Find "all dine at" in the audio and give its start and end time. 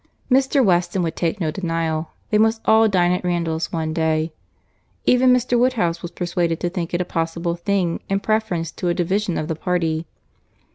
2.65-3.23